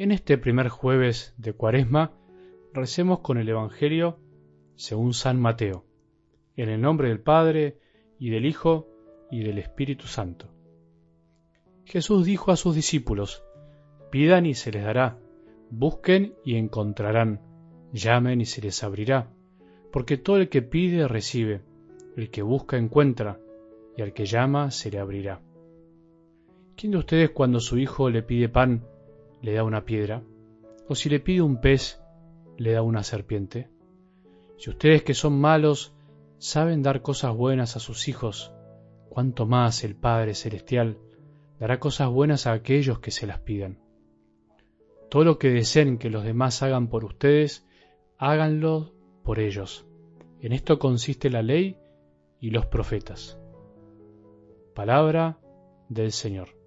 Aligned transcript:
En 0.00 0.12
este 0.12 0.38
primer 0.38 0.70
jueves 0.70 1.34
de 1.36 1.52
Cuaresma 1.52 2.12
recemos 2.72 3.18
con 3.18 3.36
el 3.36 3.50
Evangelio 3.50 4.18
según 4.74 5.12
San 5.12 5.38
Mateo, 5.38 5.84
en 6.56 6.70
el 6.70 6.80
nombre 6.80 7.10
del 7.10 7.20
Padre 7.20 7.76
y 8.18 8.30
del 8.30 8.46
Hijo 8.46 8.88
y 9.30 9.42
del 9.42 9.58
Espíritu 9.58 10.06
Santo. 10.06 10.48
Jesús 11.84 12.24
dijo 12.24 12.50
a 12.50 12.56
sus 12.56 12.74
discípulos, 12.74 13.44
Pidan 14.10 14.46
y 14.46 14.54
se 14.54 14.72
les 14.72 14.84
dará, 14.84 15.18
busquen 15.68 16.32
y 16.46 16.54
encontrarán, 16.54 17.42
llamen 17.92 18.40
y 18.40 18.46
se 18.46 18.62
les 18.62 18.82
abrirá, 18.82 19.28
porque 19.92 20.16
todo 20.16 20.38
el 20.38 20.48
que 20.48 20.62
pide 20.62 21.08
recibe, 21.08 21.60
el 22.16 22.30
que 22.30 22.40
busca 22.40 22.78
encuentra, 22.78 23.38
y 23.98 24.00
al 24.00 24.14
que 24.14 24.24
llama 24.24 24.70
se 24.70 24.90
le 24.90 24.98
abrirá. 24.98 25.42
¿Quién 26.74 26.92
de 26.92 26.96
ustedes 26.96 27.30
cuando 27.32 27.60
su 27.60 27.76
hijo 27.76 28.08
le 28.08 28.22
pide 28.22 28.48
pan 28.48 28.82
le 29.42 29.52
da 29.54 29.64
una 29.64 29.84
piedra? 29.84 30.22
¿O 30.88 30.94
si 30.94 31.08
le 31.08 31.20
pide 31.20 31.42
un 31.42 31.60
pez 31.60 32.00
le 32.58 32.72
da 32.72 32.82
una 32.82 33.02
serpiente? 33.02 33.68
Si 34.58 34.70
ustedes 34.70 35.02
que 35.02 35.14
son 35.14 35.40
malos 35.40 35.94
saben 36.38 36.82
dar 36.82 37.02
cosas 37.02 37.34
buenas 37.34 37.76
a 37.76 37.80
sus 37.80 38.08
hijos, 38.08 38.52
cuánto 39.08 39.46
más 39.46 39.84
el 39.84 39.96
Padre 39.96 40.34
Celestial 40.34 40.98
dará 41.58 41.78
cosas 41.78 42.08
buenas 42.08 42.46
a 42.46 42.52
aquellos 42.52 43.00
que 43.00 43.10
se 43.10 43.26
las 43.26 43.40
pidan. 43.40 43.78
Todo 45.10 45.24
lo 45.24 45.38
que 45.38 45.50
deseen 45.50 45.98
que 45.98 46.10
los 46.10 46.24
demás 46.24 46.62
hagan 46.62 46.88
por 46.88 47.04
ustedes, 47.04 47.66
háganlo 48.16 48.94
por 49.24 49.38
ellos. 49.38 49.86
En 50.40 50.52
esto 50.52 50.78
consiste 50.78 51.28
la 51.30 51.42
ley 51.42 51.76
y 52.40 52.50
los 52.50 52.66
profetas. 52.66 53.38
Palabra 54.74 55.38
del 55.88 56.12
Señor. 56.12 56.59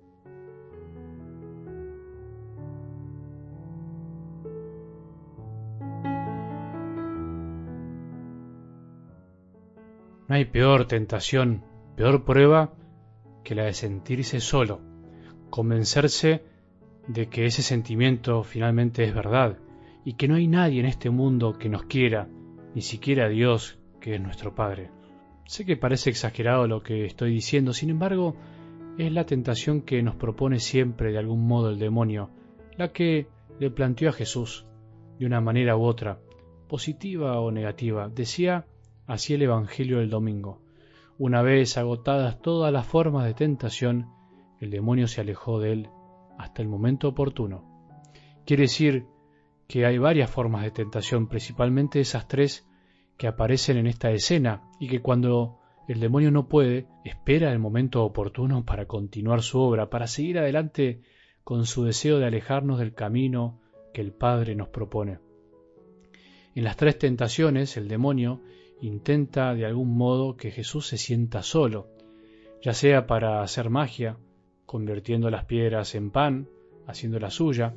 No 10.28 10.36
hay 10.36 10.46
peor 10.46 10.86
tentación, 10.86 11.64
peor 11.96 12.24
prueba 12.24 12.74
que 13.44 13.56
la 13.56 13.66
de 13.66 13.74
sentirse 13.74 14.40
solo, 14.40 14.80
convencerse 15.50 16.44
de 17.08 17.28
que 17.28 17.46
ese 17.46 17.62
sentimiento 17.62 18.44
finalmente 18.44 19.04
es 19.04 19.14
verdad 19.14 19.58
y 20.06 20.14
que 20.14 20.28
no 20.28 20.36
hay 20.36 20.48
nadie 20.48 20.80
en 20.80 20.86
este 20.86 21.10
mundo 21.10 21.58
que 21.58 21.70
nos 21.70 21.84
quiera, 21.84 22.30
ni 22.74 22.82
siquiera 22.82 23.28
Dios, 23.28 23.78
que 24.00 24.16
es 24.16 24.22
nuestro 24.22 24.56
Padre. 24.56 24.90
Sé 25.46 25.66
que 25.66 25.76
parece 25.76 26.10
exagerado 26.10 26.68
lo 26.68 26.82
que 26.82 27.06
estoy 27.06 27.34
diciendo, 27.34 27.74
sin 27.74 27.90
embargo, 27.90 28.36
es 28.98 29.12
la 29.12 29.26
tentación 29.26 29.82
que 29.82 30.02
nos 30.04 30.16
propone 30.16 30.60
siempre 30.60 31.12
de 31.12 31.18
algún 31.18 31.46
modo 31.46 31.70
el 31.70 31.80
demonio, 31.80 32.30
la 32.78 32.94
que 32.94 33.28
le 33.60 33.70
planteó 33.72 34.10
a 34.10 34.14
Jesús, 34.14 34.66
de 35.20 35.26
una 35.26 35.42
manera 35.42 35.76
u 35.76 35.84
otra, 35.84 36.20
positiva 36.68 37.40
o 37.40 37.52
negativa. 37.52 38.10
Decía 38.10 38.66
así 39.08 39.34
el 39.34 39.42
Evangelio 39.44 40.00
del 40.00 40.10
domingo. 40.10 40.62
Una 41.18 41.42
vez 41.42 41.78
agotadas 41.78 42.42
todas 42.42 42.72
las 42.72 42.86
formas 42.86 43.26
de 43.26 43.34
tentación, 43.34 44.10
el 44.60 44.70
demonio 44.72 45.08
se 45.08 45.22
alejó 45.22 45.60
de 45.60 45.74
él 45.74 45.90
hasta 46.38 46.62
el 46.62 46.68
momento 46.68 47.10
oportuno. 47.10 47.64
Quiere 48.46 48.64
decir 48.64 49.06
que 49.68 49.86
hay 49.86 49.98
varias 49.98 50.30
formas 50.30 50.64
de 50.64 50.72
tentación, 50.72 51.28
principalmente 51.28 52.00
esas 52.00 52.28
tres 52.28 52.68
que 53.18 53.28
aparecen 53.28 53.78
en 53.78 53.88
esta 53.88 54.12
escena 54.12 54.64
y 54.80 54.88
que 54.88 55.02
cuando 55.02 55.60
el 55.88 56.00
demonio 56.00 56.32
no 56.32 56.48
puede, 56.48 56.88
espera 57.04 57.52
el 57.52 57.60
momento 57.60 58.04
oportuno 58.04 58.66
para 58.66 58.86
continuar 58.86 59.42
su 59.42 59.60
obra, 59.60 59.90
para 59.90 60.08
seguir 60.08 60.40
adelante 60.40 61.02
con 61.44 61.66
su 61.66 61.84
deseo 61.84 62.20
de 62.20 62.26
alejarnos 62.26 62.80
del 62.80 62.94
camino 62.94 63.60
que 63.94 64.02
el 64.02 64.14
Padre 64.14 64.56
nos 64.56 64.70
propone. 64.70 65.20
En 66.56 66.64
las 66.64 66.78
tres 66.78 66.98
tentaciones, 66.98 67.78
el 67.78 67.88
demonio 67.88 68.42
intenta 68.82 69.54
de 69.54 69.66
algún 69.66 69.96
modo 69.96 70.36
que 70.36 70.52
Jesús 70.52 70.88
se 70.88 70.98
sienta 70.98 71.44
solo, 71.44 71.88
ya 72.62 72.74
sea 72.74 73.08
para 73.08 73.42
hacer 73.42 73.70
magia, 73.70 74.18
convirtiendo 74.66 75.30
las 75.30 75.46
piedras 75.46 75.96
en 75.96 76.12
pan, 76.12 76.50
haciendo 76.88 77.20
la 77.20 77.30
suya, 77.30 77.76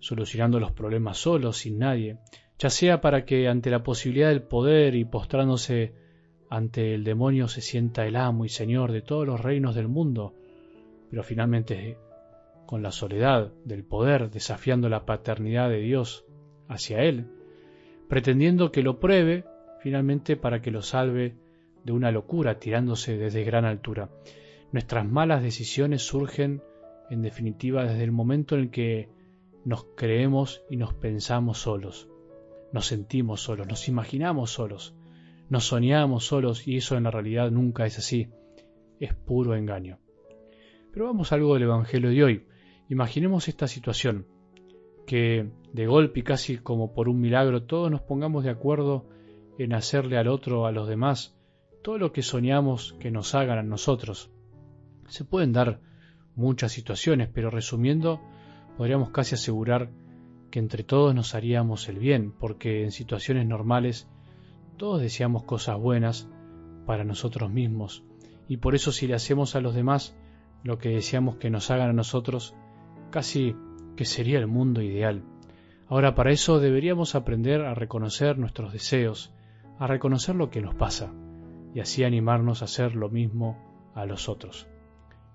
solucionando 0.00 0.60
los 0.60 0.72
problemas 0.72 1.18
solo, 1.18 1.52
sin 1.52 1.78
nadie, 1.78 2.18
ya 2.58 2.70
sea 2.70 3.00
para 3.00 3.24
que 3.24 3.48
ante 3.48 3.70
la 3.70 3.82
posibilidad 3.82 4.28
del 4.28 4.42
poder 4.42 4.94
y 4.94 5.04
postrándose 5.04 5.94
ante 6.50 6.94
el 6.94 7.04
demonio 7.04 7.48
se 7.48 7.60
sienta 7.60 8.06
el 8.06 8.16
amo 8.16 8.44
y 8.44 8.48
señor 8.48 8.92
de 8.92 9.02
todos 9.02 9.26
los 9.26 9.40
reinos 9.40 9.74
del 9.74 9.88
mundo, 9.88 10.34
pero 11.10 11.22
finalmente 11.22 11.98
con 12.66 12.82
la 12.82 12.90
soledad 12.90 13.52
del 13.64 13.84
poder 13.84 14.30
desafiando 14.30 14.88
la 14.88 15.06
paternidad 15.06 15.68
de 15.68 15.80
Dios 15.80 16.24
hacia 16.68 17.02
él, 17.02 17.26
pretendiendo 18.08 18.72
que 18.72 18.82
lo 18.82 18.98
pruebe 18.98 19.44
finalmente 19.80 20.36
para 20.36 20.60
que 20.60 20.70
lo 20.70 20.82
salve 20.82 21.36
de 21.84 21.92
una 21.92 22.10
locura 22.10 22.58
tirándose 22.58 23.16
desde 23.16 23.44
gran 23.44 23.64
altura. 23.64 24.10
Nuestras 24.72 25.06
malas 25.06 25.42
decisiones 25.42 26.02
surgen 26.02 26.62
en 27.10 27.22
definitiva 27.22 27.84
desde 27.84 28.04
el 28.04 28.12
momento 28.12 28.56
en 28.56 28.70
que 28.70 29.08
nos 29.64 29.84
creemos 29.96 30.62
y 30.70 30.76
nos 30.76 30.94
pensamos 30.94 31.58
solos, 31.58 32.08
nos 32.72 32.86
sentimos 32.86 33.42
solos, 33.42 33.66
nos 33.66 33.88
imaginamos 33.88 34.50
solos, 34.50 34.94
nos 35.48 35.64
soñamos 35.64 36.24
solos 36.24 36.66
y 36.66 36.76
eso 36.76 36.96
en 36.96 37.04
la 37.04 37.10
realidad 37.10 37.50
nunca 37.50 37.86
es 37.86 37.98
así, 37.98 38.28
es 39.00 39.14
puro 39.14 39.54
engaño. 39.54 39.98
Pero 40.92 41.06
vamos 41.06 41.32
a 41.32 41.36
algo 41.36 41.54
del 41.54 41.64
Evangelio 41.64 42.10
de 42.10 42.24
hoy. 42.24 42.46
Imaginemos 42.88 43.48
esta 43.48 43.68
situación, 43.68 44.26
que 45.06 45.48
de 45.72 45.86
golpe 45.86 46.20
y 46.20 46.22
casi 46.22 46.58
como 46.58 46.92
por 46.92 47.08
un 47.08 47.20
milagro 47.20 47.62
todos 47.62 47.90
nos 47.90 48.02
pongamos 48.02 48.44
de 48.44 48.50
acuerdo 48.50 49.06
en 49.58 49.74
hacerle 49.74 50.16
al 50.16 50.28
otro, 50.28 50.66
a 50.66 50.72
los 50.72 50.88
demás, 50.88 51.36
todo 51.82 51.98
lo 51.98 52.12
que 52.12 52.22
soñamos 52.22 52.94
que 53.00 53.10
nos 53.10 53.34
hagan 53.34 53.58
a 53.58 53.62
nosotros. 53.62 54.30
Se 55.08 55.24
pueden 55.24 55.52
dar 55.52 55.80
muchas 56.34 56.72
situaciones, 56.72 57.28
pero 57.32 57.50
resumiendo, 57.50 58.20
podríamos 58.76 59.10
casi 59.10 59.34
asegurar 59.34 59.90
que 60.50 60.60
entre 60.60 60.84
todos 60.84 61.14
nos 61.14 61.34
haríamos 61.34 61.88
el 61.88 61.98
bien, 61.98 62.32
porque 62.32 62.84
en 62.84 62.92
situaciones 62.92 63.46
normales 63.46 64.08
todos 64.76 65.00
deseamos 65.00 65.42
cosas 65.44 65.78
buenas 65.78 66.28
para 66.86 67.04
nosotros 67.04 67.50
mismos, 67.50 68.04
y 68.48 68.58
por 68.58 68.74
eso 68.74 68.92
si 68.92 69.06
le 69.06 69.14
hacemos 69.14 69.56
a 69.56 69.60
los 69.60 69.74
demás 69.74 70.16
lo 70.62 70.78
que 70.78 70.90
deseamos 70.90 71.36
que 71.36 71.50
nos 71.50 71.70
hagan 71.70 71.90
a 71.90 71.92
nosotros, 71.92 72.54
casi 73.10 73.54
que 73.96 74.04
sería 74.04 74.38
el 74.38 74.46
mundo 74.46 74.80
ideal. 74.80 75.22
Ahora 75.88 76.14
para 76.14 76.30
eso 76.30 76.60
deberíamos 76.60 77.14
aprender 77.14 77.62
a 77.62 77.74
reconocer 77.74 78.38
nuestros 78.38 78.72
deseos, 78.72 79.34
a 79.78 79.86
reconocer 79.86 80.34
lo 80.34 80.50
que 80.50 80.60
nos 80.60 80.74
pasa, 80.74 81.12
y 81.74 81.80
así 81.80 82.04
animarnos 82.04 82.62
a 82.62 82.66
hacer 82.66 82.94
lo 82.94 83.08
mismo 83.08 83.58
a 83.94 84.06
los 84.06 84.28
otros. 84.28 84.68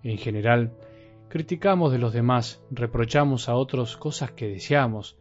En 0.04 0.18
general, 0.18 0.74
criticamos 1.30 1.92
de 1.92 2.00
los 2.00 2.14
demás, 2.14 2.62
reprochamos 2.70 3.50
a 3.50 3.56
otros 3.56 3.98
cosas 3.98 4.32
que 4.32 4.48
deseamos 4.48 5.18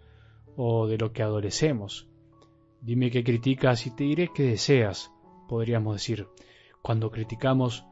o 0.56 0.86
de 0.86 0.98
lo 0.98 1.12
que 1.12 1.22
adolecemos. 1.22 2.08
Dime 2.80 3.10
qué 3.10 3.22
criticas 3.22 3.86
y 3.86 3.90
te 3.90 4.04
diré 4.04 4.30
qué 4.34 4.42
deseas, 4.42 5.12
podríamos 5.48 5.94
decir. 5.94 6.26
Cuando 6.82 7.10
criticamos 7.10 7.84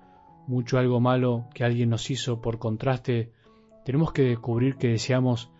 mucho 0.48 0.78
algo 0.78 1.00
malo 1.00 1.46
que 1.54 1.64
alguien 1.64 1.90
nos 1.90 2.10
hizo, 2.10 2.40
por 2.40 2.58
contraste, 2.58 3.32
tenemos 3.84 4.12
que 4.12 4.22
descubrir 4.22 4.76
que 4.76 4.88
deseamos 4.88 5.50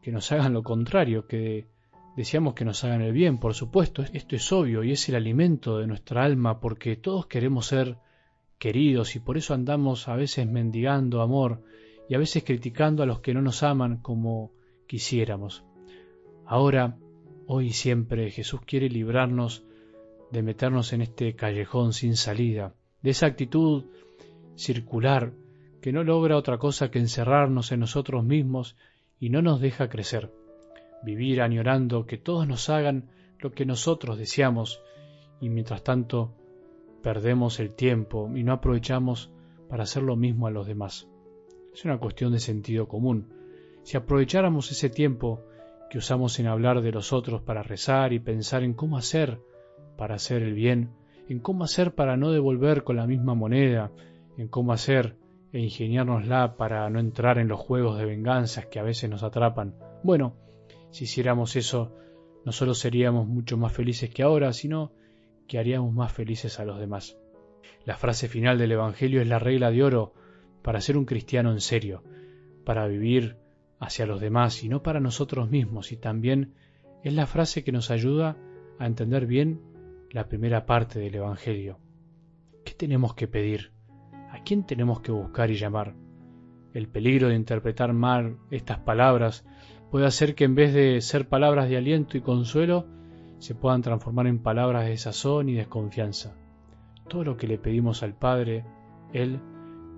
que 0.00 0.10
nos 0.10 0.32
hagan 0.32 0.54
lo 0.54 0.62
contrario, 0.62 1.26
que 1.26 1.66
deseamos 2.18 2.54
que 2.54 2.64
nos 2.64 2.82
hagan 2.82 3.00
el 3.00 3.12
bien, 3.12 3.38
por 3.38 3.54
supuesto, 3.54 4.02
esto 4.12 4.34
es 4.34 4.50
obvio 4.50 4.82
y 4.82 4.90
es 4.90 5.08
el 5.08 5.14
alimento 5.14 5.78
de 5.78 5.86
nuestra 5.86 6.24
alma 6.24 6.58
porque 6.58 6.96
todos 6.96 7.28
queremos 7.28 7.66
ser 7.66 7.96
queridos 8.58 9.14
y 9.14 9.20
por 9.20 9.38
eso 9.38 9.54
andamos 9.54 10.08
a 10.08 10.16
veces 10.16 10.44
mendigando 10.44 11.22
amor 11.22 11.62
y 12.08 12.16
a 12.16 12.18
veces 12.18 12.42
criticando 12.42 13.04
a 13.04 13.06
los 13.06 13.20
que 13.20 13.34
no 13.34 13.40
nos 13.40 13.62
aman 13.62 13.98
como 13.98 14.50
quisiéramos. 14.88 15.62
Ahora, 16.44 16.96
hoy 17.46 17.68
y 17.68 17.72
siempre, 17.72 18.32
Jesús 18.32 18.62
quiere 18.66 18.88
librarnos 18.88 19.62
de 20.32 20.42
meternos 20.42 20.92
en 20.92 21.02
este 21.02 21.36
callejón 21.36 21.92
sin 21.92 22.16
salida, 22.16 22.74
de 23.00 23.10
esa 23.10 23.26
actitud 23.26 23.84
circular 24.56 25.34
que 25.80 25.92
no 25.92 26.02
logra 26.02 26.36
otra 26.36 26.58
cosa 26.58 26.90
que 26.90 26.98
encerrarnos 26.98 27.70
en 27.70 27.78
nosotros 27.78 28.24
mismos 28.24 28.74
y 29.20 29.30
no 29.30 29.40
nos 29.40 29.60
deja 29.60 29.88
crecer. 29.88 30.32
Vivir 31.02 31.40
añorando 31.40 32.06
que 32.06 32.18
todos 32.18 32.46
nos 32.46 32.68
hagan 32.68 33.10
lo 33.38 33.52
que 33.52 33.66
nosotros 33.66 34.18
deseamos 34.18 34.82
y 35.40 35.48
mientras 35.48 35.82
tanto 35.82 36.34
perdemos 37.02 37.60
el 37.60 37.74
tiempo 37.74 38.30
y 38.34 38.42
no 38.42 38.52
aprovechamos 38.52 39.30
para 39.68 39.84
hacer 39.84 40.02
lo 40.02 40.16
mismo 40.16 40.46
a 40.46 40.50
los 40.50 40.66
demás. 40.66 41.08
Es 41.72 41.84
una 41.84 41.98
cuestión 41.98 42.32
de 42.32 42.40
sentido 42.40 42.88
común. 42.88 43.32
Si 43.82 43.96
aprovecháramos 43.96 44.70
ese 44.72 44.90
tiempo 44.90 45.42
que 45.90 45.98
usamos 45.98 46.38
en 46.38 46.46
hablar 46.46 46.82
de 46.82 46.92
los 46.92 47.12
otros 47.12 47.40
para 47.42 47.62
rezar 47.62 48.12
y 48.12 48.18
pensar 48.18 48.62
en 48.62 48.74
cómo 48.74 48.98
hacer 48.98 49.40
para 49.96 50.16
hacer 50.16 50.42
el 50.42 50.54
bien, 50.54 50.90
en 51.28 51.40
cómo 51.40 51.64
hacer 51.64 51.94
para 51.94 52.16
no 52.16 52.30
devolver 52.30 52.84
con 52.84 52.96
la 52.96 53.06
misma 53.06 53.34
moneda, 53.34 53.90
en 54.36 54.48
cómo 54.48 54.72
hacer 54.72 55.16
e 55.52 55.60
ingeniárnosla 55.60 56.56
para 56.56 56.88
no 56.90 57.00
entrar 57.00 57.38
en 57.38 57.48
los 57.48 57.60
juegos 57.60 57.98
de 57.98 58.04
venganzas 58.04 58.66
que 58.66 58.78
a 58.78 58.82
veces 58.82 59.08
nos 59.08 59.22
atrapan. 59.22 59.74
Bueno, 60.02 60.34
si 60.90 61.04
hiciéramos 61.04 61.56
eso, 61.56 61.94
no 62.44 62.52
solo 62.52 62.74
seríamos 62.74 63.26
mucho 63.26 63.56
más 63.56 63.72
felices 63.72 64.10
que 64.10 64.22
ahora, 64.22 64.52
sino 64.52 64.92
que 65.46 65.58
haríamos 65.58 65.92
más 65.92 66.12
felices 66.12 66.60
a 66.60 66.64
los 66.64 66.78
demás. 66.78 67.18
La 67.84 67.96
frase 67.96 68.28
final 68.28 68.58
del 68.58 68.72
Evangelio 68.72 69.20
es 69.20 69.28
la 69.28 69.38
regla 69.38 69.70
de 69.70 69.82
oro 69.82 70.14
para 70.62 70.80
ser 70.80 70.96
un 70.96 71.04
cristiano 71.04 71.52
en 71.52 71.60
serio, 71.60 72.02
para 72.64 72.86
vivir 72.86 73.36
hacia 73.80 74.06
los 74.06 74.20
demás 74.20 74.62
y 74.64 74.68
no 74.68 74.82
para 74.82 75.00
nosotros 75.00 75.50
mismos, 75.50 75.92
y 75.92 75.96
también 75.96 76.54
es 77.02 77.12
la 77.14 77.26
frase 77.26 77.64
que 77.64 77.72
nos 77.72 77.90
ayuda 77.90 78.36
a 78.78 78.86
entender 78.86 79.26
bien 79.26 79.60
la 80.10 80.28
primera 80.28 80.66
parte 80.66 80.98
del 80.98 81.14
Evangelio. 81.14 81.78
¿Qué 82.64 82.74
tenemos 82.74 83.14
que 83.14 83.28
pedir? 83.28 83.72
¿A 84.30 84.42
quién 84.42 84.66
tenemos 84.66 85.00
que 85.00 85.12
buscar 85.12 85.50
y 85.50 85.56
llamar? 85.56 85.94
El 86.74 86.88
peligro 86.88 87.28
de 87.28 87.34
interpretar 87.34 87.92
mal 87.92 88.38
estas 88.50 88.78
palabras 88.80 89.46
puede 89.90 90.06
hacer 90.06 90.34
que 90.34 90.44
en 90.44 90.54
vez 90.54 90.74
de 90.74 91.00
ser 91.00 91.28
palabras 91.28 91.68
de 91.68 91.76
aliento 91.76 92.16
y 92.16 92.20
consuelo, 92.20 92.86
se 93.38 93.54
puedan 93.54 93.82
transformar 93.82 94.26
en 94.26 94.40
palabras 94.40 94.86
de 94.86 94.96
sazón 94.96 95.48
y 95.48 95.54
desconfianza. 95.54 96.36
Todo 97.08 97.24
lo 97.24 97.36
que 97.36 97.46
le 97.46 97.58
pedimos 97.58 98.02
al 98.02 98.14
Padre, 98.14 98.64
Él 99.12 99.40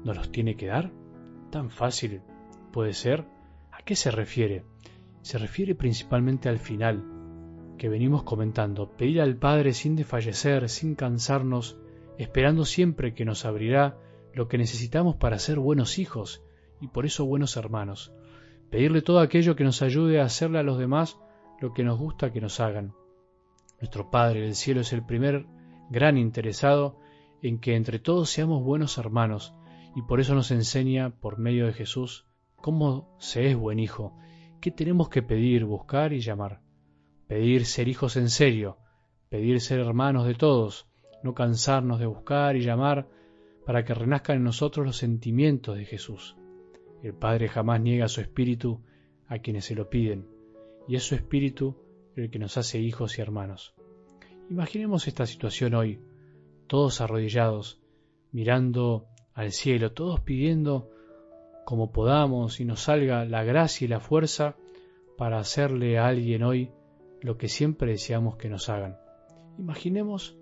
nos 0.05 0.17
los 0.17 0.31
tiene 0.31 0.57
que 0.57 0.67
dar. 0.67 0.93
¿Tan 1.51 1.71
fácil 1.71 2.23
puede 2.73 2.93
ser? 2.93 3.25
¿A 3.73 3.83
qué 3.83 3.97
se 3.97 4.11
refiere? 4.11 4.65
Se 5.23 5.39
refiere 5.39 5.75
principalmente 5.75 6.49
al 6.49 6.59
final, 6.59 7.05
que 7.79 7.89
venimos 7.89 8.23
comentando, 8.23 8.91
pedir 8.91 9.21
al 9.21 9.37
Padre 9.37 9.73
sin 9.73 9.97
desfallecer, 9.97 10.69
sin 10.69 10.95
cansarnos, 10.95 11.79
esperando 12.19 12.65
siempre 12.65 13.15
que 13.15 13.25
nos 13.25 13.45
abrirá 13.45 13.97
lo 14.35 14.49
que 14.49 14.59
necesitamos 14.59 15.17
para 15.17 15.39
ser 15.39 15.59
buenos 15.59 15.99
hijos 15.99 16.43
y 16.81 16.89
por 16.89 17.07
eso 17.07 17.25
buenos 17.25 17.57
hermanos. 17.57 18.13
Pedirle 18.71 19.03
todo 19.03 19.19
aquello 19.19 19.57
que 19.57 19.65
nos 19.65 19.83
ayude 19.83 20.21
a 20.21 20.25
hacerle 20.25 20.59
a 20.59 20.63
los 20.63 20.79
demás 20.79 21.19
lo 21.61 21.75
que 21.75 21.85
nos 21.85 21.99
gusta 21.99 22.33
que 22.33 22.41
nos 22.41 22.61
hagan. 22.61 22.95
Nuestro 23.81 24.11
Padre 24.11 24.43
del 24.43 24.55
cielo 24.55 24.81
es 24.81 24.93
el 24.93 25.05
primer 25.05 25.47
gran 25.91 26.17
interesado 26.17 26.99
en 27.43 27.59
que 27.59 27.75
entre 27.75 27.99
todos 27.99 28.31
seamos 28.31 28.63
buenos 28.63 28.97
hermanos 28.99 29.55
y 29.97 30.03
por 30.03 30.21
eso 30.21 30.35
nos 30.35 30.51
enseña 30.51 31.11
por 31.11 31.39
medio 31.39 31.67
de 31.67 31.73
Jesús 31.73 32.27
cómo 32.57 33.17
se 33.19 33.51
es 33.51 33.57
buen 33.57 33.81
hijo, 33.81 34.17
qué 34.61 34.71
tenemos 34.71 35.09
que 35.09 35.23
pedir, 35.23 35.65
buscar 35.65 36.13
y 36.13 36.21
llamar. 36.21 36.61
Pedir 37.27 37.65
ser 37.65 37.89
hijos 37.89 38.17
en 38.17 38.29
serio, 38.29 38.79
pedir 39.29 39.61
ser 39.61 39.81
hermanos 39.81 40.27
de 40.27 40.35
todos, 40.35 40.87
no 41.23 41.35
cansarnos 41.35 41.99
de 41.99 42.07
buscar 42.07 42.57
y 42.57 42.63
llamar 42.63 43.09
para 43.67 43.85
que 43.85 43.95
renazcan 43.95 44.37
en 44.37 44.45
nosotros 44.45 44.87
los 44.87 44.97
sentimientos 44.97 45.77
de 45.77 45.85
Jesús. 45.85 46.37
El 47.03 47.15
Padre 47.15 47.49
jamás 47.49 47.81
niega 47.81 48.09
su 48.09 48.21
espíritu 48.21 48.83
a 49.27 49.39
quienes 49.39 49.65
se 49.65 49.75
lo 49.75 49.89
piden, 49.89 50.27
y 50.87 50.97
es 50.97 51.03
su 51.03 51.15
espíritu 51.15 51.77
el 52.17 52.31
que 52.31 52.39
nos 52.39 52.57
hace 52.57 52.79
hijos 52.81 53.19
y 53.19 53.23
hermanos. 53.23 53.75
Imaginemos 54.51 55.07
esta 55.07 55.27
situación 55.27 55.75
hoy, 55.75 56.01
todos 56.67 57.01
arrodillados, 57.01 57.81
mirando 58.33 59.07
al 59.35 59.53
cielo, 59.53 59.93
todos 59.93 60.21
pidiendo 60.21 60.91
como 61.65 61.93
podamos 61.93 62.61
y 62.61 62.65
nos 62.65 62.81
salga 62.81 63.25
la 63.25 63.45
gracia 63.45 63.85
y 63.85 63.89
la 63.89 64.01
fuerza 64.01 64.57
para 65.17 65.39
hacerle 65.39 65.99
a 65.99 66.09
alguien 66.09 66.43
hoy 66.43 66.71
lo 67.21 67.37
que 67.37 67.49
siempre 67.49 67.93
deseamos 67.93 68.37
que 68.37 68.49
nos 68.49 68.69
hagan. 68.69 68.97
Imaginemos 69.59 70.37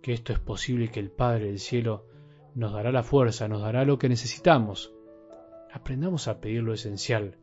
que 0.00 0.12
esto 0.12 0.32
es 0.32 0.38
posible 0.38 0.88
que 0.88 1.00
el 1.00 1.10
Padre 1.10 1.46
del 1.46 1.58
cielo 1.58 2.06
nos 2.54 2.72
dará 2.72 2.92
la 2.92 3.02
fuerza, 3.02 3.48
nos 3.48 3.62
dará 3.62 3.84
lo 3.84 3.98
que 3.98 4.08
necesitamos. 4.08 4.94
Aprendamos 5.72 6.28
a 6.28 6.40
pedir 6.40 6.62
lo 6.62 6.72
esencial, 6.72 7.36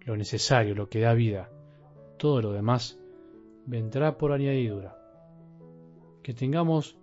lo 0.00 0.16
necesario, 0.16 0.74
lo 0.74 0.88
que 0.88 1.00
da 1.00 1.14
vida. 1.14 1.50
Todo 2.18 2.42
lo 2.42 2.52
demás 2.52 2.98
vendrá 3.66 4.18
por 4.18 4.32
añadidura. 4.32 4.98
Que 6.22 6.34
tengamos 6.34 6.98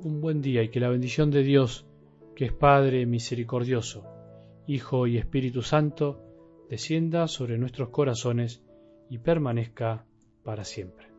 un 0.00 0.20
buen 0.20 0.40
día 0.40 0.62
y 0.62 0.68
que 0.68 0.80
la 0.80 0.88
bendición 0.88 1.30
de 1.30 1.42
Dios, 1.42 1.86
que 2.34 2.46
es 2.46 2.52
Padre 2.52 3.06
misericordioso, 3.06 4.04
Hijo 4.66 5.06
y 5.06 5.18
Espíritu 5.18 5.62
Santo, 5.62 6.22
descienda 6.70 7.26
sobre 7.28 7.58
nuestros 7.58 7.90
corazones 7.90 8.62
y 9.10 9.18
permanezca 9.18 10.06
para 10.42 10.64
siempre. 10.64 11.11